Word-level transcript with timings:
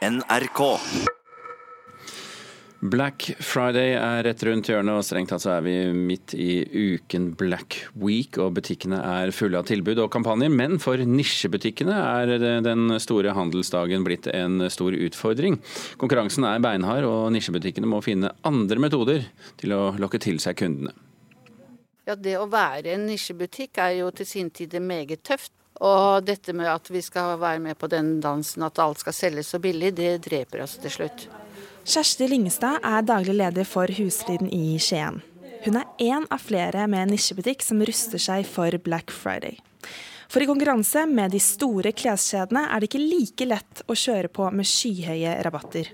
NRK. 0.00 0.60
Black 2.80 3.26
Friday 3.44 3.90
er 3.92 4.22
rett 4.24 4.44
rundt 4.48 4.70
hjørnet, 4.70 4.96
og 4.96 5.04
strengt 5.04 5.28
tatt 5.28 5.42
så 5.44 5.50
er 5.58 5.66
vi 5.66 5.74
midt 5.92 6.32
i 6.40 6.62
uken 6.64 7.26
Black 7.36 7.76
Week. 8.00 8.38
og 8.40 8.54
Butikkene 8.56 8.96
er 8.96 9.34
fulle 9.36 9.60
av 9.60 9.68
tilbud 9.68 10.00
og 10.00 10.08
kampanjer, 10.14 10.48
men 10.48 10.80
for 10.80 10.96
nisjebutikkene 10.96 11.92
er 11.92 12.32
den 12.64 12.96
store 12.96 13.36
handelsdagen 13.36 14.08
blitt 14.08 14.30
en 14.32 14.64
stor 14.72 14.96
utfordring. 14.96 15.60
Konkurransen 16.00 16.48
er 16.48 16.64
beinhard, 16.64 17.04
og 17.04 17.28
nisjebutikkene 17.36 17.92
må 17.92 18.00
finne 18.00 18.32
andre 18.40 18.80
metoder 18.80 19.28
til 19.60 19.76
å 19.76 19.90
lokke 20.00 20.22
til 20.24 20.40
seg 20.40 20.56
kundene. 20.64 20.96
Ja, 22.08 22.16
Det 22.16 22.38
å 22.40 22.48
være 22.48 22.96
en 22.96 23.04
nisjebutikk 23.04 23.76
er 23.84 23.98
jo 24.00 24.08
til 24.16 24.26
sin 24.26 24.48
tid 24.48 24.80
meget 24.80 25.20
tøft. 25.28 25.52
Og 25.80 26.24
dette 26.26 26.52
med 26.52 26.68
at 26.68 26.90
vi 26.92 27.00
skal 27.02 27.38
være 27.40 27.62
med 27.64 27.78
på 27.80 27.88
den 27.88 28.18
dansen 28.20 28.66
at 28.66 28.78
alt 28.82 29.00
skal 29.00 29.16
selges 29.16 29.52
så 29.54 29.60
billig, 29.62 29.94
det 29.96 30.18
dreper 30.26 30.66
oss 30.66 30.76
til 30.82 30.92
slutt. 30.92 31.24
Kjersti 31.88 32.28
Lingestad 32.28 32.84
er 32.84 33.06
daglig 33.08 33.38
leder 33.38 33.64
for 33.64 33.88
Husfliden 33.96 34.50
i 34.52 34.76
Skien. 34.78 35.22
Hun 35.64 35.76
er 35.80 35.88
én 36.00 36.26
av 36.32 36.44
flere 36.44 36.86
med 36.88 37.06
en 37.06 37.14
nisjebutikk 37.14 37.64
som 37.64 37.80
ruster 37.84 38.20
seg 38.20 38.46
for 38.48 38.76
Black 38.84 39.12
Friday. 39.12 39.58
For 40.30 40.44
i 40.44 40.46
konkurranse 40.46 41.06
med 41.10 41.32
de 41.34 41.40
store 41.42 41.90
kleskjedene 41.96 42.68
er 42.68 42.80
det 42.80 42.90
ikke 42.90 43.02
like 43.02 43.48
lett 43.48 43.82
å 43.90 43.96
kjøre 43.98 44.30
på 44.30 44.46
med 44.54 44.68
skyhøye 44.68 45.34
rabatter. 45.42 45.90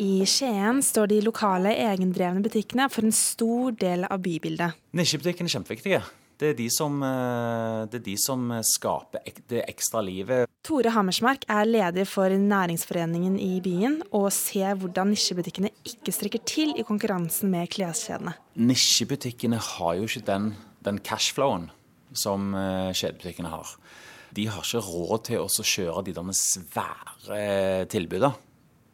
I 0.00 0.24
Skien 0.28 0.80
står 0.84 1.10
de 1.10 1.20
lokale 1.24 1.74
egendrevne 1.82 2.44
butikkene 2.44 2.88
for 2.92 3.08
en 3.08 3.16
stor 3.16 3.74
del 3.80 4.06
av 4.08 4.22
bybildet. 4.24 4.78
Nisjebutikkene 4.96 5.50
er 5.50 5.56
kjempeviktige. 5.56 6.02
Det 6.42 6.48
er, 6.50 6.56
de 6.58 6.66
som, 6.74 6.96
eh, 7.06 7.84
det 7.86 8.00
er 8.00 8.04
de 8.08 8.16
som 8.18 8.48
skaper 8.66 9.22
det 9.46 9.60
ekstra 9.70 10.00
livet. 10.02 10.50
Tore 10.66 10.90
Hammersmark 10.90 11.44
er 11.46 11.68
leder 11.68 12.08
for 12.08 12.34
næringsforeningen 12.34 13.36
i 13.38 13.60
byen, 13.62 14.00
og 14.10 14.32
ser 14.34 14.74
hvordan 14.74 15.12
nisjebutikkene 15.12 15.70
ikke 15.86 16.14
strekker 16.14 16.42
til 16.42 16.74
i 16.74 16.82
konkurransen 16.82 17.52
med 17.52 17.70
kleskjedene. 17.70 18.34
Nisjebutikkene 18.58 19.60
har 19.62 20.00
jo 20.00 20.08
ikke 20.08 20.24
den, 20.26 20.48
den 20.82 20.98
cashflowen 20.98 21.68
som 22.12 22.50
eh, 22.58 22.90
kjedebutikkene 22.90 23.52
har. 23.52 23.76
De 24.34 24.48
har 24.50 24.66
ikke 24.66 24.82
råd 24.82 25.24
til 25.28 25.44
å 25.44 25.46
kjøre 25.46 26.04
de 26.08 26.16
derne 26.16 26.34
svære 26.34 27.86
tilbudene. 27.92 28.34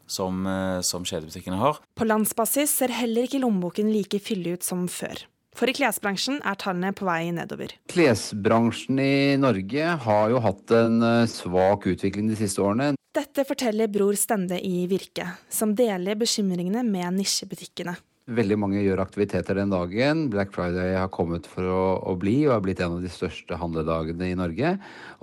Som, 0.09 0.47
eh, 0.49 0.81
som 0.81 1.05
kjedebutikkene 1.05 1.59
har. 1.61 1.83
På 1.93 2.07
landsbasis 2.09 2.73
ser 2.81 2.95
heller 2.97 3.27
ikke 3.29 3.43
lommeboken 3.43 3.91
like 3.93 4.17
fyldig 4.25 4.55
ut 4.57 4.65
som 4.65 4.87
før. 4.89 5.21
For 5.57 5.71
i 5.71 5.75
klesbransjen 5.75 6.43
er 6.47 6.59
tallene 6.61 6.93
på 6.97 7.07
vei 7.09 7.31
nedover. 7.35 7.73
Klesbransjen 7.91 9.01
i 9.03 9.37
Norge 9.41 9.95
har 10.05 10.35
jo 10.35 10.43
hatt 10.45 10.75
en 10.77 11.03
eh, 11.03 11.31
svak 11.31 11.89
utvikling 11.91 12.29
de 12.31 12.39
siste 12.39 12.63
årene. 12.63 12.93
Dette 13.17 13.43
forteller 13.49 13.89
Bror 13.91 14.15
Stende 14.21 14.61
i 14.63 14.85
Virke, 14.91 15.25
som 15.51 15.73
deler 15.75 16.19
bekymringene 16.21 16.85
med 16.87 17.17
nisjebutikkene. 17.17 17.97
Veldig 18.29 18.59
mange 18.61 18.83
gjør 18.85 19.01
aktiviteter 19.01 19.57
den 19.57 19.71
dagen. 19.73 20.27
Black 20.29 20.51
Friday 20.53 20.93
har 20.99 21.09
kommet 21.09 21.47
for 21.49 21.65
å, 21.65 21.85
å, 22.11 22.13
bli 22.21 22.43
og 22.45 22.59
er 22.59 22.65
blitt 22.67 22.83
en 22.85 22.99
av 22.99 23.05
de 23.05 23.09
største 23.09 23.57
handledagene 23.57 24.29
i 24.29 24.37
Norge. 24.37 24.75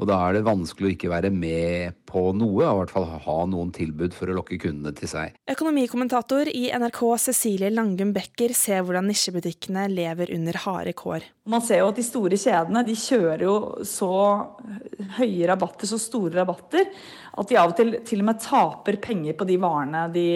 Og 0.01 0.09
da 0.09 0.17
er 0.25 0.39
det 0.39 0.47
vanskelig 0.47 0.87
å 0.87 0.93
ikke 0.95 1.11
være 1.11 1.29
med 1.29 1.99
på 2.09 2.31
noe, 2.33 2.63
og 2.65 2.65
i 2.65 2.79
hvert 2.79 2.93
fall 2.95 3.05
ha 3.27 3.37
noen 3.51 3.69
tilbud 3.75 4.15
for 4.17 4.31
å 4.31 4.37
lokke 4.39 4.57
kundene 4.61 4.95
til 4.97 5.11
seg. 5.11 5.35
Økonomikommentator 5.53 6.49
i 6.49 6.71
NRK 6.73 7.01
Cecilie 7.27 7.69
Langum 7.73 8.15
Becker 8.15 8.55
ser 8.57 8.81
hvordan 8.81 9.05
nisjebutikkene 9.11 9.85
lever 9.93 10.33
under 10.33 10.57
harde 10.65 10.95
kår. 10.97 11.29
Man 11.45 11.61
ser 11.61 11.83
jo 11.83 11.91
at 11.91 11.99
de 11.99 12.07
store 12.07 12.39
kjedene 12.41 12.81
de 12.87 12.97
kjører 12.97 13.45
jo 13.45 13.55
så 13.85 14.09
høye 15.19 15.45
rabatter, 15.51 15.85
så 15.85 16.01
store 16.01 16.39
rabatter, 16.39 16.89
at 17.35 17.49
de 17.51 17.57
av 17.59 17.71
og 17.71 17.75
til 17.77 17.93
til 18.07 18.21
og 18.23 18.29
med 18.29 18.39
taper 18.41 18.97
penger 19.03 19.35
på 19.37 19.47
de 19.47 19.57
varene 19.59 20.05
de, 20.13 20.27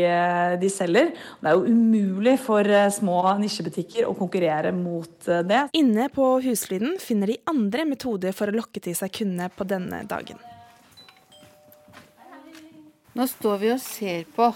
de 0.59 0.72
selger. 0.72 1.14
Det 1.39 1.52
er 1.52 1.56
jo 1.56 1.72
umulig 1.72 2.36
for 2.44 2.67
eh, 2.67 2.91
små 2.91 3.22
nisjebutikker 3.39 4.08
å 4.09 4.16
konkurrere 4.19 4.73
mot 4.75 5.30
eh, 5.30 5.44
det. 5.47 5.61
Inne 5.80 6.09
på 6.14 6.28
Huslyden 6.44 6.97
finner 7.01 7.31
de 7.31 7.40
andre 7.50 7.88
metoder 7.88 8.35
for 8.35 8.51
å 8.51 8.57
lokke 8.59 8.84
til 8.84 8.97
seg 8.97 9.13
kundene 9.16 9.47
på 9.53 9.68
denne 9.69 10.03
dagen. 10.09 10.41
Nå 13.16 13.25
står 13.28 13.57
vi 13.63 13.74
og 13.74 13.81
ser 13.84 14.28
på 14.35 14.51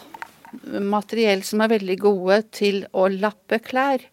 materiell 0.83 1.41
som 1.47 1.63
er 1.63 1.73
veldig 1.73 1.97
gode 1.99 2.43
til 2.53 2.83
å 2.91 3.07
lappe 3.11 3.59
klær. 3.63 4.03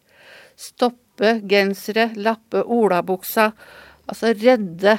Stoppe 0.57 1.37
gensere, 1.47 2.09
lappe 2.17 2.63
olabuksa. 2.63 3.51
Altså 4.09 4.33
redde 4.33 4.97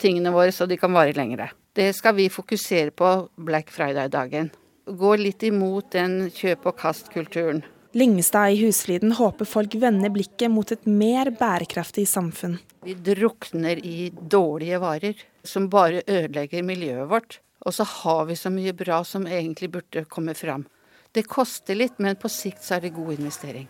tingene 0.00 0.32
våre 0.34 0.54
så 0.54 0.66
de 0.66 0.78
kan 0.80 0.94
vare 0.96 1.14
lengre. 1.18 1.50
Det 1.72 1.92
skal 1.94 2.14
vi 2.14 2.30
fokusere 2.30 2.90
på 2.90 3.28
Black 3.36 3.70
Friday-dagen. 3.70 4.50
Gå 4.86 5.10
litt 5.16 5.44
imot 5.46 5.92
den 5.94 6.24
kjøp 6.34 6.66
og 6.66 6.80
kast-kulturen. 6.80 7.62
Lingestad 7.94 8.54
i 8.54 8.58
Husfliden 8.64 9.12
håper 9.18 9.46
folk 9.46 9.76
vender 9.78 10.10
blikket 10.10 10.50
mot 10.50 10.72
et 10.74 10.86
mer 10.86 11.30
bærekraftig 11.34 12.08
samfunn. 12.10 12.58
Vi 12.86 12.94
drukner 12.94 13.78
i 13.86 14.10
dårlige 14.10 14.80
varer 14.82 15.22
som 15.46 15.68
bare 15.70 16.02
ødelegger 16.06 16.66
miljøet 16.66 17.10
vårt. 17.10 17.38
Og 17.66 17.74
så 17.76 17.84
har 17.84 18.24
vi 18.26 18.38
så 18.40 18.50
mye 18.50 18.72
bra 18.74 19.02
som 19.04 19.26
egentlig 19.28 19.70
burde 19.70 20.04
komme 20.10 20.34
fram. 20.34 20.66
Det 21.12 21.26
koster 21.28 21.76
litt, 21.76 21.98
men 21.98 22.18
på 22.18 22.30
sikt 22.30 22.64
så 22.64 22.78
er 22.78 22.86
det 22.86 22.94
god 22.96 23.18
investering. 23.18 23.68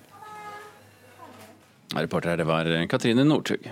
Reporter 1.96 2.32
her, 2.32 2.40
det 2.40 2.48
var 2.48 2.68
Katrine 2.88 3.24
Northug. 3.26 3.66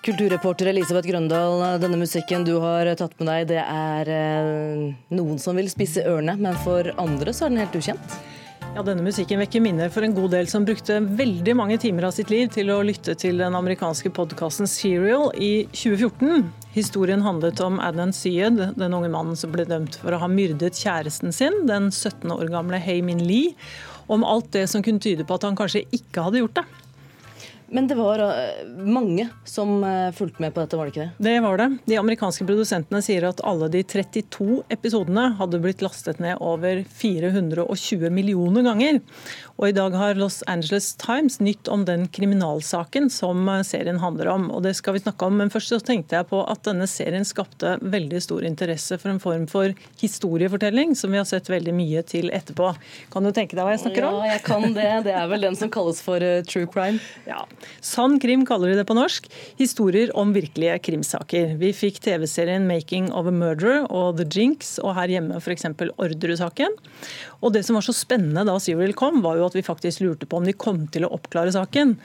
Kulturreporter 0.00 0.70
Elisabeth 0.70 1.04
Grøndal, 1.10 1.60
denne 1.82 1.98
musikken 2.00 2.44
du 2.46 2.54
har 2.62 2.88
tatt 2.96 3.12
med 3.20 3.28
deg, 3.28 3.50
det 3.50 3.58
er 3.60 4.08
eh, 4.08 4.84
noen 5.12 5.36
som 5.42 5.58
vil 5.60 5.68
spisse 5.68 6.00
ørene, 6.08 6.38
men 6.40 6.56
for 6.64 6.88
andre 7.02 7.34
så 7.36 7.44
er 7.44 7.52
den 7.52 7.60
helt 7.60 7.76
ukjent? 7.76 8.14
Ja, 8.70 8.84
Denne 8.86 9.04
musikken 9.04 9.42
vekker 9.42 9.60
minner 9.60 9.92
for 9.92 10.06
en 10.06 10.14
god 10.16 10.32
del 10.32 10.48
som 10.48 10.64
brukte 10.64 11.02
veldig 11.04 11.52
mange 11.58 11.76
timer 11.82 12.06
av 12.08 12.14
sitt 12.16 12.32
liv 12.32 12.48
til 12.54 12.72
å 12.72 12.78
lytte 12.86 13.12
til 13.18 13.42
den 13.42 13.56
amerikanske 13.58 14.12
podkasten 14.16 14.70
Serial 14.70 15.34
i 15.36 15.66
2014. 15.74 16.48
Historien 16.72 17.20
handlet 17.26 17.60
om 17.66 17.76
Adnan 17.82 18.16
Syed, 18.16 18.62
den 18.80 18.96
unge 18.96 19.10
mannen 19.12 19.36
som 19.36 19.52
ble 19.52 19.68
dømt 19.68 20.00
for 20.00 20.16
å 20.16 20.22
ha 20.22 20.30
myrdet 20.32 20.80
kjæresten 20.80 21.34
sin, 21.34 21.66
den 21.68 21.90
17 21.92 22.30
år 22.32 22.48
gamle 22.54 22.80
Hey 22.80 23.04
Min 23.04 23.20
Lee, 23.26 23.52
om 24.08 24.24
alt 24.24 24.48
det 24.56 24.64
som 24.72 24.86
kunne 24.86 25.02
tyde 25.02 25.28
på 25.28 25.36
at 25.36 25.44
han 25.44 25.60
kanskje 25.60 25.84
ikke 25.92 26.24
hadde 26.30 26.46
gjort 26.46 26.62
det. 26.62 26.70
Men 27.72 27.86
det 27.86 27.94
var 27.94 28.18
eh, 28.18 28.66
mange 28.66 29.28
som 29.44 29.84
eh, 29.84 30.10
fulgte 30.12 30.42
med 30.42 30.54
på 30.54 30.60
dette, 30.60 30.76
var 30.76 30.88
det 30.88 30.90
ikke 30.90 31.04
det? 31.04 31.26
Det 31.30 31.34
var 31.44 31.60
det. 31.60 31.68
De 31.86 31.98
amerikanske 32.00 32.46
produsentene 32.48 32.98
sier 33.04 33.28
at 33.28 33.42
alle 33.46 33.68
de 33.70 33.84
32 33.86 34.64
episodene 34.74 35.28
hadde 35.38 35.60
blitt 35.62 35.84
lastet 35.84 36.18
ned 36.18 36.42
over 36.42 36.82
420 36.90 38.10
millioner 38.10 38.66
ganger. 38.66 38.98
Og 39.60 39.68
i 39.68 39.76
dag 39.76 39.94
har 39.94 40.18
Los 40.18 40.40
Angeles 40.50 40.88
Times 40.98 41.38
nytt 41.38 41.70
om 41.70 41.84
den 41.86 42.08
kriminalsaken 42.10 43.06
som 43.14 43.46
eh, 43.48 43.62
serien 43.66 44.02
handler 44.02 44.32
om. 44.34 44.48
Og 44.50 44.64
det 44.66 44.74
skal 44.80 44.98
vi 44.98 45.04
snakke 45.04 45.30
om, 45.30 45.38
men 45.38 45.54
først 45.54 45.70
så 45.76 45.78
tenkte 45.92 46.18
jeg 46.18 46.30
på 46.32 46.42
at 46.42 46.66
denne 46.66 46.90
serien 46.90 47.26
skapte 47.28 47.76
veldig 47.80 48.24
stor 48.26 48.50
interesse 48.50 48.98
for 48.98 49.14
en 49.14 49.22
form 49.22 49.46
for 49.50 49.70
historiefortelling, 50.02 50.96
som 50.98 51.14
vi 51.14 51.22
har 51.22 51.28
sett 51.30 51.52
veldig 51.52 51.76
mye 51.78 52.02
til 52.02 52.34
etterpå. 52.34 52.74
Kan 53.14 53.30
du 53.30 53.30
tenke 53.30 53.54
deg 53.54 53.62
hva 53.62 53.78
jeg 53.78 53.84
snakker 53.86 54.10
om? 54.10 54.18
Ja, 54.24 54.34
jeg 54.34 54.44
kan 54.50 54.68
det. 54.74 54.90
Det 55.06 55.14
er 55.14 55.30
vel 55.30 55.46
den 55.46 55.58
som 55.62 55.70
kalles 55.70 56.02
for 56.02 56.18
true 56.50 56.66
crime. 56.66 56.98
Ja. 57.30 57.44
Sann 57.84 58.18
krim 58.22 58.46
kaller 58.48 58.72
de 58.72 58.80
det 58.80 58.86
på 58.88 58.96
norsk. 58.96 59.28
Historier 59.58 60.12
om 60.18 60.34
virkelige 60.36 60.78
krimsaker. 60.86 61.56
Vi 61.60 61.72
fikk 61.76 62.00
TV-serien 62.04 62.66
'Making 62.68 63.10
of 63.12 63.26
a 63.26 63.34
Murderer' 63.34 63.86
og 63.90 64.16
'The 64.16 64.26
Jinx', 64.26 64.78
og 64.82 64.94
her 64.94 65.08
hjemme 65.08 65.40
f.eks. 65.40 65.66
Orderud-saken. 65.96 66.76
Og 67.42 67.52
det 67.52 67.64
som 67.64 67.78
var 67.78 67.86
så 67.86 67.96
spennende 67.96 68.44
da 68.46 68.58
Serial 68.58 68.92
kom, 68.92 69.22
var 69.22 69.36
jo 69.36 69.46
at 69.46 69.56
vi 69.56 69.66
faktisk 69.66 70.00
lurte 70.04 70.26
på 70.26 70.40
om 70.40 70.44
de 70.44 70.52
kom 70.52 70.86
til 70.88 71.06
å 71.06 71.14
oppklare 71.16 71.52
saken. 71.52 71.96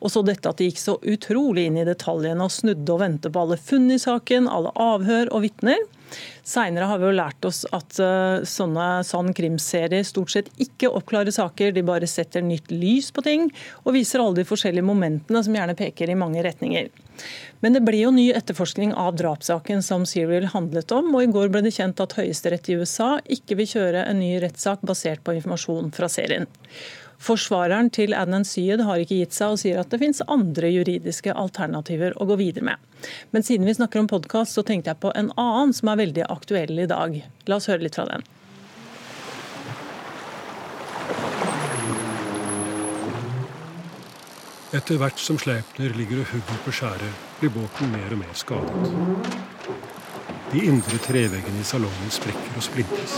Og 0.00 0.12
så 0.12 0.22
dette 0.26 0.48
at 0.48 0.58
de 0.60 0.68
gikk 0.68 0.80
så 0.80 0.98
utrolig 1.08 1.66
inn 1.66 1.78
i 1.80 1.86
detaljene 1.88 2.44
og 2.44 2.52
snudde 2.52 2.92
og 2.92 3.00
vendte 3.00 3.32
på 3.32 3.42
alle 3.42 3.56
funn 3.56 3.88
i 3.90 4.00
saken, 4.00 4.48
alle 4.48 4.74
avhør 4.76 5.32
og 5.32 5.46
vitner. 5.46 5.80
Seinere 6.46 6.86
har 6.86 7.00
vi 7.02 7.08
jo 7.08 7.14
lært 7.16 7.46
oss 7.48 7.64
at 7.74 7.98
uh, 7.98 8.44
sånne 8.46 9.02
sann 9.06 9.32
krimserier 9.34 10.06
stort 10.06 10.30
sett 10.34 10.50
ikke 10.62 10.92
oppklarer 10.94 11.34
saker, 11.34 11.72
de 11.74 11.82
bare 11.86 12.06
setter 12.10 12.44
nytt 12.46 12.70
lys 12.70 13.10
på 13.14 13.24
ting 13.26 13.48
og 13.82 13.96
viser 13.96 14.22
alle 14.22 14.40
de 14.40 14.46
forskjellige 14.46 14.86
momentene 14.86 15.42
som 15.42 15.56
gjerne 15.56 15.74
peker 15.78 16.12
i 16.12 16.18
mange 16.18 16.44
retninger. 16.46 16.92
Men 17.64 17.74
det 17.74 17.82
ble 17.86 18.02
jo 18.02 18.12
ny 18.14 18.28
etterforskning 18.36 18.92
av 18.94 19.16
drapssaken 19.18 19.82
som 19.82 20.04
Serial 20.06 20.50
handlet 20.52 20.92
om, 20.94 21.08
og 21.16 21.24
i 21.24 21.32
går 21.32 21.50
ble 21.50 21.64
det 21.66 21.74
kjent 21.78 22.02
at 22.04 22.14
Høyesterett 22.18 22.68
i 22.70 22.76
USA 22.78 23.16
ikke 23.24 23.58
vil 23.58 23.70
kjøre 23.72 24.04
en 24.06 24.20
ny 24.20 24.36
rettssak 24.44 24.84
basert 24.86 25.24
på 25.24 25.34
informasjon 25.38 25.90
fra 25.96 26.10
serien. 26.12 26.46
Forsvareren 27.18 27.88
til 27.90 28.14
Adnan 28.14 28.44
Syed 28.44 28.82
har 28.84 29.00
ikke 29.00 29.18
gitt 29.22 29.34
seg 29.36 29.54
og 29.54 29.60
sier 29.62 29.80
at 29.80 29.90
det 29.92 30.00
finnes 30.02 30.22
andre 30.28 30.70
juridiske 30.70 31.32
alternativer 31.32 32.16
å 32.20 32.28
gå 32.28 32.36
videre 32.40 32.68
med. 32.68 33.10
Men 33.32 33.46
siden 33.46 33.66
vi 33.66 33.74
snakker 33.76 34.02
om 34.02 34.10
podkast, 34.10 34.56
så 34.56 34.64
tenkte 34.66 34.92
jeg 34.92 35.02
på 35.02 35.12
en 35.16 35.32
annen 35.40 35.74
som 35.76 35.92
er 35.92 36.02
veldig 36.02 36.26
aktuell 36.28 36.76
i 36.78 36.88
dag. 36.90 37.20
La 37.48 37.60
oss 37.60 37.70
høre 37.72 37.86
litt 37.86 37.96
fra 37.98 38.08
den. 38.10 38.26
Etter 44.76 44.98
hvert 45.00 45.20
som 45.22 45.38
Sleipner 45.40 45.94
ligger 45.96 46.20
og 46.20 46.32
hugger 46.34 46.62
på 46.66 46.72
skjæret, 46.74 47.20
blir 47.40 47.52
båten 47.54 47.92
mer 47.94 48.12
og 48.12 48.20
mer 48.20 48.34
skadet. 48.36 49.36
De 50.52 50.64
indre 50.68 50.98
treveggene 51.06 51.62
i 51.62 51.66
salongen 51.66 52.12
sprekker 52.12 52.58
og 52.58 52.66
splintes. 52.66 53.16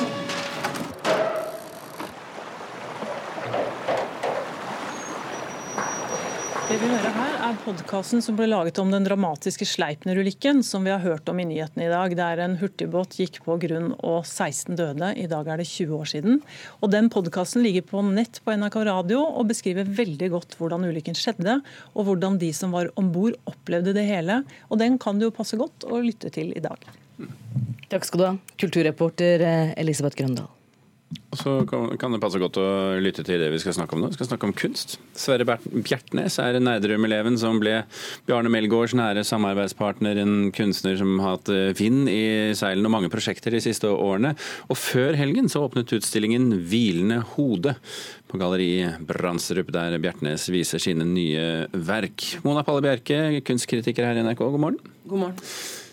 Det 6.79 6.87
vi 6.87 6.95
hører 6.95 7.15
her 7.17 7.33
er 7.43 7.57
podkasten 7.65 8.21
som 8.23 8.37
ble 8.39 8.45
laget 8.47 8.77
om 8.79 8.93
den 8.93 9.03
dramatiske 9.03 9.67
Sleipner-ulykken 9.67 10.61
som 10.63 10.85
vi 10.87 10.93
har 10.93 11.01
hørt 11.03 11.27
om 11.27 11.41
i 11.43 11.47
nyhetene 11.49 11.89
i 11.89 11.91
dag. 11.91 12.13
Der 12.15 12.43
en 12.45 12.53
hurtigbåt 12.61 13.17
gikk 13.19 13.41
på 13.43 13.57
grunn 13.65 13.89
og 13.97 14.21
16 14.21 14.77
døde. 14.79 15.09
I 15.19 15.25
dag 15.27 15.51
er 15.51 15.59
det 15.59 15.67
20 15.67 15.97
år 15.97 16.07
siden. 16.13 16.39
Og 16.79 16.93
Den 16.95 17.11
podkasten 17.11 17.65
ligger 17.67 17.83
på 17.89 18.05
nett 18.07 18.39
på 18.45 18.55
NRK 18.55 18.79
Radio 18.87 19.25
og 19.27 19.49
beskriver 19.51 19.91
veldig 19.91 20.29
godt 20.37 20.55
hvordan 20.61 20.87
ulykken 20.87 21.19
skjedde, 21.19 21.57
og 21.99 22.07
hvordan 22.07 22.39
de 22.39 22.53
som 22.55 22.71
var 22.77 22.93
om 22.95 23.11
bord 23.11 23.35
opplevde 23.51 23.97
det 23.99 24.07
hele. 24.07 24.45
Og 24.71 24.79
Den 24.79 25.01
kan 25.03 25.19
det 25.19 25.27
jo 25.27 25.35
passe 25.35 25.59
godt 25.59 25.89
å 25.91 25.99
lytte 25.99 26.31
til 26.31 26.55
i 26.55 26.63
dag. 26.63 26.79
Takk 27.91 28.07
skal 28.07 28.23
du 28.23 28.29
ha, 28.29 28.33
kulturreporter 28.63 29.43
eh, 29.43 29.75
Elisabeth 29.83 30.15
Grøndal. 30.15 30.47
Så 31.39 31.63
kan 31.69 32.13
det 32.13 32.21
passe 32.21 32.41
godt 32.41 32.59
å 32.61 32.67
lytte 33.01 33.23
til 33.25 33.41
det 33.41 33.49
vi 33.53 33.61
skal 33.63 33.73
snakke 33.77 33.97
om 33.97 34.03
nå. 34.03 34.11
Vi 34.13 34.19
skal 34.19 34.29
snakke 34.29 34.49
om 34.49 34.53
kunst. 34.57 34.99
Sverre 35.17 35.57
Bjertnæs 35.65 36.37
er 36.43 36.59
Nerdrum-eleven 36.61 37.39
som 37.41 37.57
ble 37.63 37.79
Bjarne 38.29 38.53
Melgaards 38.53 38.93
nære 38.99 39.25
samarbeidspartner. 39.25 40.21
En 40.21 40.51
kunstner 40.57 40.99
som 41.01 41.15
har 41.25 41.39
hatt 41.39 41.49
eh, 41.53 41.73
vind 41.79 42.13
i 42.13 42.53
seilene 42.59 42.91
og 42.91 42.95
mange 42.99 43.13
prosjekter 43.13 43.57
de 43.57 43.63
siste 43.65 43.89
årene. 43.89 44.35
Og 44.69 44.77
før 44.81 45.17
helgen 45.17 45.49
så 45.49 45.65
åpnet 45.65 45.97
utstillingen 45.97 46.51
'Hvilende 46.69 47.23
hode' 47.37 47.77
på 48.29 48.37
Galleri 48.37 48.85
Brandsrup, 49.01 49.73
der 49.73 49.97
Bjertnæs 49.97 50.51
viser 50.53 50.83
sine 50.83 51.09
nye 51.09 51.69
verk. 51.73 52.37
Mona 52.45 52.65
Palle 52.67 52.85
Bjerke, 52.85 53.41
kunstkritiker 53.49 54.05
her 54.05 54.21
i 54.21 54.29
NRK, 54.29 54.45
god 54.45 54.61
morgen. 54.61 54.81
God 55.09 55.25
morgen. 55.25 55.45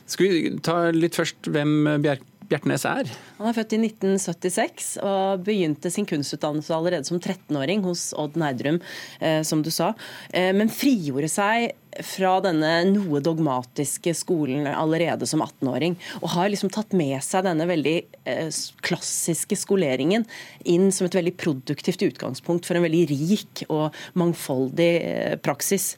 Skal 0.05 0.27
vi 0.27 0.55
ta 0.59 0.91
litt 0.91 1.15
først 1.15 1.47
hvem 1.47 2.01
Bjerke 2.03 2.34
Bjertnæs 2.49 2.85
er? 2.85 3.09
Han 3.39 3.49
er 3.49 3.55
født 3.57 3.73
i 3.73 3.79
1976 3.87 4.89
og 5.01 5.45
begynte 5.47 5.89
sin 5.93 6.05
kunstutdannelse 6.09 6.75
allerede 6.75 7.07
som 7.07 7.17
13-åring 7.17 7.81
hos 7.85 8.11
Odd 8.21 8.37
Nerdrum, 8.39 8.77
eh, 9.19 9.41
som 9.47 9.63
du 9.65 9.71
sa. 9.73 9.93
Eh, 10.29 10.51
men 10.53 10.69
frigjorde 10.69 11.31
seg 11.31 11.73
fra 12.03 12.37
denne 12.43 12.71
noe 12.89 13.21
dogmatiske 13.23 14.13
skolen 14.17 14.67
allerede 14.67 15.27
som 15.29 15.43
18-åring. 15.45 15.95
Og 16.21 16.31
har 16.35 16.49
liksom 16.51 16.71
tatt 16.73 16.95
med 16.97 17.17
seg 17.23 17.45
denne 17.47 17.67
veldig 17.69 17.95
eh, 18.27 18.49
klassiske 18.85 19.57
skoleringen 19.59 20.25
inn 20.67 20.89
som 20.95 21.07
et 21.07 21.15
veldig 21.15 21.35
produktivt 21.39 22.03
utgangspunkt 22.05 22.67
for 22.67 22.77
en 22.77 22.85
veldig 22.85 23.03
rik 23.11 23.63
og 23.69 23.95
mangfoldig 24.19 24.89
eh, 24.97 25.35
praksis. 25.45 25.93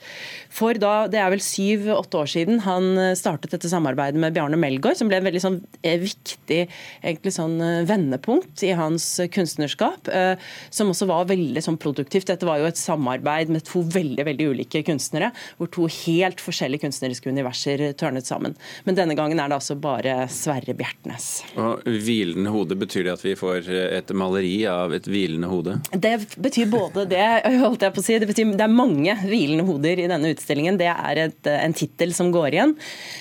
For 0.54 0.78
da, 0.78 1.08
det 1.12 1.22
er 1.22 1.34
vel 1.34 1.44
syv-åtte 1.44 2.22
år 2.22 2.32
siden 2.36 2.62
han 2.68 2.90
startet 3.18 3.56
dette 3.56 3.72
samarbeidet 3.72 4.22
med 4.22 4.36
Bjarne 4.36 4.60
Melgaard, 4.60 5.00
som 5.00 5.10
ble 5.10 5.22
en 5.22 5.28
veldig 5.28 5.44
sånn 5.44 5.60
eh, 5.82 5.98
viktig 6.02 6.62
egentlig 7.02 7.34
sånn 7.34 7.58
vendepunkt 7.88 8.62
i 8.66 8.74
hans 8.78 9.06
kunstnerskap, 9.34 10.10
som 10.74 10.92
også 10.92 11.08
var 11.10 11.28
veldig 11.30 11.62
sånn 11.64 11.78
produktivt. 11.82 12.28
Dette 12.30 12.48
var 12.48 12.60
jo 12.62 12.68
et 12.70 12.80
samarbeid 12.80 13.52
med 13.54 13.66
to 13.68 13.82
veldig, 13.82 14.26
veldig 14.28 14.50
ulike 14.54 14.84
kunstnere, 14.88 15.32
hvor 15.58 15.70
to 15.74 15.87
helt 15.92 16.42
forskjellige 16.44 16.86
kunstneriske 16.86 17.30
universer 17.30 17.84
tørnet 17.98 18.28
sammen. 18.30 18.56
Men 18.88 18.98
denne 18.98 19.16
gangen 19.18 19.40
er 19.40 19.50
det 19.50 19.58
altså 19.60 19.78
bare 19.80 20.28
Sverre 20.32 20.76
Bjertnæs. 20.78 21.28
Og 21.60 21.86
hvilende 22.06 22.52
hode, 22.54 22.78
betyr 22.78 23.08
det 23.08 23.16
at 23.16 23.26
vi 23.26 23.36
får 23.38 23.70
et 24.00 24.12
maleri 24.18 24.60
av 24.70 24.94
et 24.96 25.08
hvilende 25.10 25.50
hode? 25.52 25.78
Det 25.94 26.14
betyr 26.38 26.70
både 26.72 27.08
det, 27.10 27.26
holdt 27.64 27.86
jeg 27.86 27.96
på 27.96 28.04
å 28.04 28.08
si. 28.08 28.18
Det, 28.22 28.30
betyr, 28.30 28.54
det 28.58 28.66
er 28.66 28.74
mange 28.74 29.16
hvilende 29.24 29.66
hoder 29.68 30.04
i 30.04 30.10
denne 30.10 30.34
utstillingen. 30.36 30.80
Det 30.80 30.90
er 30.92 31.24
et, 31.28 31.52
en 31.52 31.78
tittel 31.78 32.14
som 32.18 32.32
går 32.34 32.58
igjen. 32.58 32.76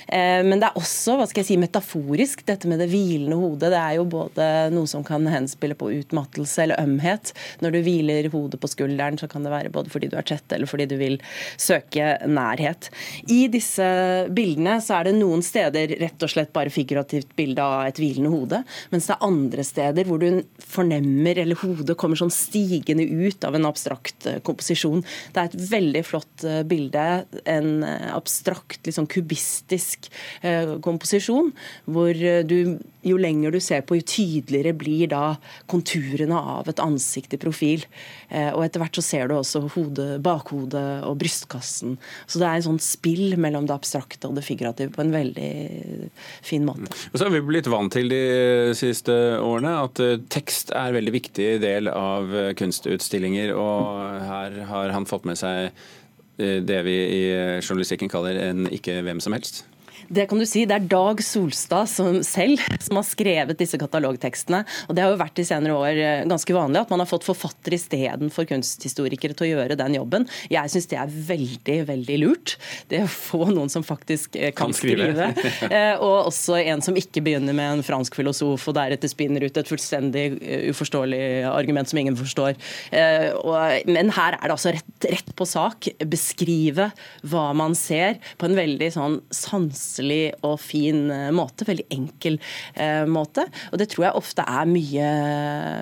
Eh, 0.09 0.43
men 0.47 0.61
det 0.61 0.71
er 0.71 0.81
også 0.81 1.17
hva 1.19 1.29
skal 1.29 1.43
jeg 1.43 1.51
si, 1.51 1.61
metaforisk, 1.61 2.45
dette 2.49 2.71
med 2.71 2.83
det 2.83 2.91
hvilende 2.93 3.39
hodet. 3.41 3.73
Det 3.75 3.81
er 3.81 3.99
jo 3.99 4.07
både 4.17 4.51
noe 4.75 4.91
som 4.91 5.05
kan 5.07 5.27
henspille 5.31 5.79
på 5.79 5.93
utmattelse 6.01 6.67
eller 6.67 6.83
ømhet. 6.83 7.33
Når 7.65 7.77
du 7.77 7.81
hviler 7.87 8.31
hodet 8.33 8.61
på 8.63 8.71
skulderen, 8.71 9.19
så 9.21 9.29
kan 9.31 9.47
det 9.47 9.55
være 9.55 9.73
både 9.75 9.93
fordi 9.93 10.11
du 10.13 10.19
er 10.19 10.27
trett 10.27 10.53
eller 10.53 10.71
fordi 10.71 10.89
du 10.91 10.97
vil 11.01 11.19
søke 11.61 12.17
nær 12.27 12.56
nærhet. 12.57 12.91
I 13.29 13.47
disse 13.53 13.87
bildene 14.35 14.79
så 14.85 14.99
er 14.99 15.09
det 15.09 15.17
noen 15.19 15.45
steder 15.45 15.97
rett 16.01 16.23
og 16.23 16.33
slett 16.33 16.53
bare 16.57 16.73
figurativt 16.73 17.35
bilde 17.37 17.63
av 17.63 17.87
et 17.89 18.01
hvilende 18.01 18.33
hode, 18.33 18.63
mens 18.93 19.09
det 19.09 19.17
er 19.17 19.27
andre 19.27 19.65
steder 19.67 20.09
hvor 20.09 20.23
du 20.23 20.43
fornemmer 20.63 21.39
eller 21.43 21.59
hodet 21.61 21.97
kommer 21.99 22.19
sånn 22.19 22.33
stigende 22.35 23.05
ut 23.05 23.45
av 23.47 23.57
en 23.57 23.69
abstrakt 23.69 24.27
eh, 24.29 24.41
komposisjon. 24.47 25.05
Det 25.33 25.43
er 25.43 25.51
et 25.51 25.71
veldig 25.71 26.03
flott 26.07 26.47
eh, 26.47 26.63
bilde, 26.69 27.07
en 27.45 27.71
eh, 27.87 28.11
abstrakt, 28.17 28.87
sånn 28.87 29.09
kubistisk 29.11 30.07
komposisjon, 30.85 31.49
hvor 31.91 32.17
du 32.47 32.79
jo 33.07 33.17
lenger 33.21 33.55
du 33.55 33.59
ser 33.63 33.83
på, 33.87 33.99
jo 33.99 34.07
tydeligere 34.07 34.73
blir 34.79 35.11
da 35.11 35.37
konturene 35.71 36.39
av 36.39 36.71
et 36.71 36.81
ansikt 36.83 37.35
i 37.35 37.41
profil. 37.41 37.85
Og 38.31 38.63
etter 38.65 38.83
hvert 38.83 38.99
så 38.99 39.05
ser 39.05 39.29
du 39.29 39.37
også 39.37 39.65
hodet, 39.75 40.09
bakhodet 40.25 40.85
og 41.07 41.19
brystkassen. 41.21 41.97
Så 42.27 42.41
det 42.43 42.46
er 42.49 42.61
en 42.61 42.67
sånn 42.67 42.81
spill 42.83 43.37
mellom 43.41 43.67
det 43.69 43.75
abstrakte 43.77 44.29
og 44.29 44.37
det 44.39 44.45
figurative 44.47 44.93
på 44.95 45.05
en 45.05 45.13
veldig 45.15 45.51
fin 46.47 46.65
måte. 46.67 46.91
Og 47.13 47.19
så 47.19 47.27
har 47.27 47.35
vi 47.35 47.43
blitt 47.45 47.71
vant 47.71 47.93
til 47.93 48.11
de 48.13 48.23
siste 48.79 49.15
årene 49.43 49.77
at 49.83 50.03
eh, 50.03 50.19
tekst 50.33 50.73
er 50.73 50.91
en 50.91 50.99
veldig 50.99 51.15
viktig 51.17 51.51
del 51.63 51.91
av 51.93 52.35
eh, 52.35 52.53
kunstutstillinger, 52.59 53.55
og 53.57 54.27
her 54.27 54.61
har 54.71 54.95
han 54.97 55.09
fått 55.09 55.29
med 55.29 55.41
seg 55.41 55.71
eh, 55.71 56.61
det 56.65 56.83
vi 56.87 56.99
i 57.21 57.23
journalistikken 57.61 58.13
kaller 58.13 58.41
en 58.49 58.67
ikke 58.73 59.01
hvem 59.07 59.23
som 59.25 59.37
helst. 59.37 59.65
Det 60.09 60.27
kan 60.31 60.39
du 60.39 60.47
si. 60.47 60.65
Det 60.69 60.77
er 60.77 60.87
Dag 60.91 61.21
Solstad 61.25 61.89
som 61.91 62.21
selv 62.27 62.63
som 62.83 62.99
har 62.99 63.07
skrevet 63.07 63.59
disse 63.59 63.79
katalogtekstene. 63.81 64.63
Og 64.87 64.97
Det 64.97 65.03
har 65.03 65.13
jo 65.13 65.21
vært 65.21 65.41
i 65.43 65.47
senere 65.47 65.77
år 65.77 66.01
eh, 66.01 66.25
ganske 66.29 66.55
vanlig 66.55 66.83
at 66.85 66.93
man 66.93 67.03
har 67.03 67.11
fått 67.11 67.27
forfattere 67.27 67.79
istedenfor 67.79 68.49
kunsthistorikere 68.51 69.37
til 69.37 69.49
å 69.49 69.51
gjøre 69.51 69.79
den 69.79 69.99
jobben. 69.99 70.27
Jeg 70.53 70.73
syns 70.73 70.89
det 70.93 71.01
er 71.01 71.11
veldig, 71.31 71.79
veldig 71.91 72.19
lurt. 72.23 72.57
Det 72.91 73.03
å 73.05 73.11
få 73.11 73.49
noen 73.51 73.73
som 73.73 73.85
faktisk 73.87 74.39
eh, 74.39 74.53
kan, 74.53 74.71
kan 74.71 74.79
skrive. 74.79 75.11
skrive. 75.13 75.55
Eh, 75.77 75.99
og 76.01 76.29
også 76.29 76.57
en 76.61 76.81
som 76.85 76.97
ikke 76.97 77.21
begynner 77.25 77.55
med 77.57 77.79
en 77.79 77.83
fransk 77.85 78.15
filosof 78.17 78.69
og 78.71 78.77
deretter 78.77 79.11
spinner 79.11 79.43
ut 79.45 79.57
et 79.59 79.69
fullstendig 79.69 80.25
uforståelig 80.71 81.21
argument 81.49 81.91
som 81.91 81.99
ingen 82.01 82.17
forstår. 82.17 82.55
Men 82.93 84.13
her 84.15 84.37
er 84.37 84.45
det 84.45 84.55
altså 84.55 84.73
rett, 84.77 85.09
rett 85.11 85.33
på 85.37 85.47
sak. 85.49 85.89
Beskrive 86.07 86.89
hva 87.27 87.47
man 87.59 87.75
ser 87.79 88.21
på 88.39 88.49
en 88.49 88.57
veldig 88.59 88.91
sånn 88.95 89.19
sans 89.35 89.83
passelig 89.97 90.35
og 90.45 90.59
fin 90.61 91.11
eh, 91.11 91.31
måte. 91.35 91.67
Veldig 91.69 91.87
enkel 91.95 92.39
eh, 92.75 93.05
måte. 93.09 93.47
Og 93.73 93.81
det 93.81 93.89
tror 93.93 94.09
jeg 94.09 94.21
ofte 94.21 94.45
er 94.47 94.69
mye, 94.69 95.09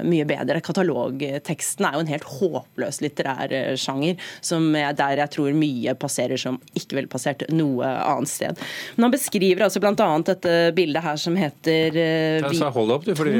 mye 0.06 0.28
bedre. 0.28 0.62
Katalogteksten 0.64 1.88
er 1.88 1.98
jo 1.98 2.04
en 2.04 2.12
helt 2.14 2.30
håpløs 2.36 3.02
litterær 3.04 3.74
sjanger 3.80 3.94
sjanger, 3.94 4.78
jeg, 4.80 4.96
der 4.98 5.22
jeg 5.22 5.32
tror 5.34 5.58
mye 5.58 5.94
passerer 5.98 6.40
som 6.40 6.58
ikke 6.74 6.98
ville 6.98 7.10
passert 7.10 7.44
noe 7.54 7.86
annet 7.86 8.30
sted. 8.30 8.62
Men 8.96 9.08
han 9.08 9.14
beskriver 9.14 9.66
altså 9.66 9.82
bl.a. 9.82 10.08
dette 10.26 10.54
bildet 10.76 11.04
her 11.04 11.20
som 11.20 11.36
heter 11.38 11.98
uh, 12.44 12.70
Hold 12.74 12.96
opp, 12.96 13.06
du, 13.06 13.14
fordi 13.18 13.38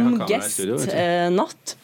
studio. 0.49 0.79
Uh, 0.79 1.31
natt. 1.35 1.77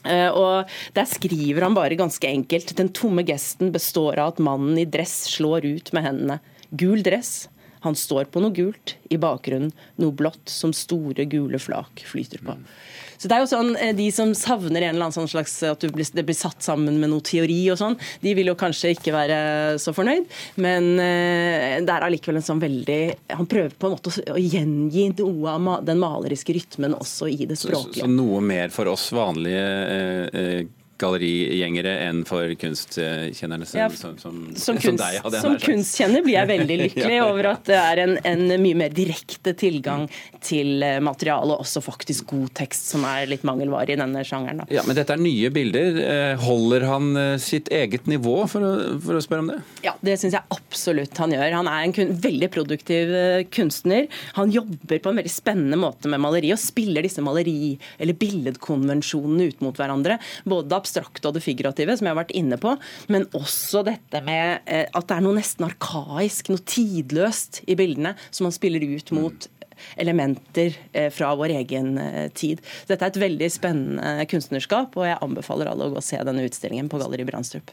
Uh, 0.00 0.30
og 0.32 0.70
Der 0.96 1.08
skriver 1.08 1.66
han 1.66 1.76
bare 1.76 1.98
ganske 1.98 2.26
enkelt 2.26 2.72
den 2.78 2.88
tomme 2.96 3.24
gesten 3.26 3.72
består 3.74 4.20
av 4.20 4.34
at 4.34 4.42
mannen 4.44 4.78
i 4.80 4.88
dress 4.88 5.26
slår 5.36 5.66
ut 5.68 5.92
med 5.96 6.06
hendene. 6.06 6.40
Gul 6.70 7.02
dress, 7.04 7.48
han 7.84 7.96
står 7.96 8.30
på 8.32 8.42
noe 8.42 8.54
gult, 8.54 8.96
i 9.10 9.18
bakgrunnen 9.20 9.72
noe 10.00 10.14
blått 10.16 10.50
som 10.50 10.74
store, 10.76 11.26
gule 11.30 11.60
flak 11.62 12.04
flyter 12.06 12.42
på. 12.44 12.56
Så 13.20 13.28
det 13.28 13.36
er 13.36 13.42
jo 13.42 13.50
sånn, 13.50 13.74
eh, 13.76 13.92
De 13.96 14.06
som 14.14 14.32
savner 14.36 14.80
en 14.80 14.94
eller 14.94 15.08
annen 15.10 15.16
sånn 15.16 15.28
slags 15.28 15.58
at 15.68 15.84
det 15.84 16.24
blir 16.24 16.36
satt 16.36 16.64
sammen 16.64 16.96
med 17.00 17.12
noe 17.12 17.20
teori 17.20 17.58
og 17.72 17.76
sånn, 17.80 17.98
de 18.24 18.32
vil 18.36 18.48
jo 18.48 18.56
kanskje 18.56 18.94
ikke 18.94 19.12
være 19.12 19.40
så 19.82 19.92
fornøyd. 19.96 20.24
Men 20.64 20.94
eh, 20.96 21.76
det 21.84 21.92
er 21.92 22.06
allikevel 22.06 22.40
en 22.40 22.46
sånn 22.46 22.62
veldig 22.62 23.00
Han 23.36 23.48
prøver 23.50 23.76
på 23.76 23.90
en 23.90 23.96
måte 23.96 24.14
å 24.32 24.40
gjengi 24.40 25.10
noe 25.20 25.52
av 25.52 25.84
den 25.84 26.00
maleriske 26.00 26.56
rytmen 26.56 26.96
også 26.96 27.28
i 27.28 27.44
det 27.44 27.60
språklige. 27.60 28.00
Så, 28.00 28.08
så 28.08 28.12
noe 28.14 28.40
mer 28.40 28.72
for 28.72 28.88
oss 28.88 29.10
vanlige 29.12 29.68
eh, 30.32 30.62
gallerigjengere 31.00 31.94
enn 32.06 32.22
for 32.28 32.52
kunstkjennerne 32.60 33.66
som, 33.68 33.80
Ja, 33.80 33.88
som, 33.94 34.16
som, 34.20 34.38
Som, 34.56 34.78
som 34.82 34.98
deg. 35.00 35.18
hadde 35.24 35.40
som 35.42 35.56
kunstkjenner 35.60 36.24
blir 36.26 36.36
jeg 36.38 36.50
veldig 36.52 36.78
lykkelig 36.84 37.16
Ja. 37.18 37.26
over 37.30 37.50
at 37.54 37.64
det 37.70 37.78
er 37.80 38.02
en, 38.04 38.16
en 38.28 38.44
mye 38.62 38.78
mer 38.84 38.94
direkte 38.94 39.54
tilgang 39.58 40.06
til 40.44 40.80
materialet, 41.04 41.52
og 41.56 41.64
også 41.64 41.82
faktisk 41.84 42.30
god 42.32 42.52
tekst, 42.56 42.86
som 42.92 43.04
er 43.08 43.26
litt 43.30 43.42
mangelvare 43.46 43.92
i 43.94 43.98
denne 44.00 44.22
sjangeren. 44.24 44.62
Da. 44.62 44.68
Ja, 44.72 44.84
men 44.86 44.96
dette 44.96 45.12
er 45.16 45.20
nye 45.20 45.50
bilder. 45.52 45.98
Eh, 46.00 46.40
Holder 46.40 46.86
han 46.88 47.10
eh, 47.20 47.34
sitt 47.42 47.68
eget 47.74 48.06
nivå, 48.10 48.36
for 48.50 48.64
å, 48.64 48.70
for 49.04 49.18
å 49.18 49.22
spørre 49.24 49.44
om 49.44 49.50
det? 49.52 49.58
Ja, 49.84 49.92
det 50.04 50.16
syns 50.20 50.36
jeg 50.38 50.46
absolutt 50.56 51.16
han 51.20 51.34
gjør. 51.34 51.56
Han 51.58 51.68
er 51.70 51.84
en 51.88 51.94
kun, 51.96 52.14
veldig 52.24 52.48
produktiv 52.54 53.12
eh, 53.16 53.42
kunstner. 53.52 54.08
Han 54.38 54.52
jobber 54.54 55.02
på 55.04 55.12
en 55.12 55.20
veldig 55.20 55.32
spennende 55.34 55.78
måte 55.80 56.08
med 56.12 56.22
maleri, 56.24 56.52
og 56.54 56.60
spiller 56.62 57.04
disse 57.06 57.22
maleri- 57.24 57.76
eller 58.00 58.16
billedkonvensjonene 58.20 59.50
ut 59.52 59.60
mot 59.64 59.76
hverandre. 59.80 60.18
Både 60.48 60.76
abstrakte 60.90 61.30
og 61.30 61.36
det 61.36 61.44
figurative, 61.44 61.96
som 61.96 62.08
jeg 62.08 62.14
har 62.14 62.20
vært 62.22 62.36
inne 62.36 62.58
på, 62.60 62.74
men 63.12 63.28
også 63.36 63.84
dette 63.86 64.22
med 64.26 64.66
eh, 64.66 64.86
at 64.90 65.06
det 65.06 65.16
er 65.16 65.24
noe 65.24 65.38
nesten 65.38 65.68
arkaisk, 65.68 66.50
noe 66.50 66.62
tidløst 66.66 67.62
i 67.70 67.78
bildene, 67.78 68.16
som 68.30 68.48
man 68.48 68.56
spiller 68.56 68.82
ut 68.82 69.14
mot 69.16 69.48
elementer 70.00 70.74
eh, 70.92 71.08
fra 71.14 71.32
vår 71.38 71.54
egen 71.60 71.94
eh, 71.98 72.26
tid. 72.36 72.60
Dette 72.88 73.06
er 73.06 73.12
et 73.14 73.22
veldig 73.22 73.50
spennende 73.52 74.26
kunstnerskap, 74.30 74.98
og 74.98 75.08
jeg 75.08 75.20
anbefaler 75.22 75.70
alle 75.70 75.88
å 75.88 75.94
gå 75.94 76.02
og 76.02 76.04
se 76.06 76.20
denne 76.26 76.44
utstillingen 76.48 76.90
på 76.90 77.00
Galleri 77.00 77.28
Brandstrup. 77.28 77.72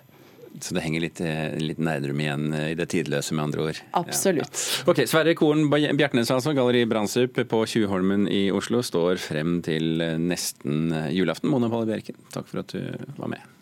Så 0.62 0.76
det 0.76 0.84
henger 0.86 1.04
litt, 1.04 1.22
eh, 1.22 1.58
litt 1.62 1.82
Nerdrum 1.82 2.22
igjen 2.24 2.48
eh, 2.54 2.72
i 2.72 2.78
det 2.78 2.90
tidløse, 2.94 3.36
med 3.38 3.48
andre 3.48 3.68
ord. 3.70 3.82
Absolutt. 4.00 4.64
Ok, 4.90 5.04
Sverre 5.10 5.36
Koren 5.38 5.68
Bjertnæs, 5.70 6.32
altså, 6.34 6.56
Galleri 6.58 6.86
Brandsup 6.90 7.38
på 7.50 7.62
Tjuvholmen 7.70 8.28
i 8.32 8.48
Oslo, 8.56 8.82
står 8.86 9.22
frem 9.22 9.60
til 9.66 10.02
eh, 10.04 10.18
nesten 10.22 10.90
julaften. 11.14 11.52
Mona 11.54 11.70
Palle 11.74 11.92
Bjerken, 11.92 12.18
takk 12.34 12.50
for 12.50 12.64
at 12.64 12.74
du 12.74 13.14
var 13.20 13.34
med. 13.36 13.57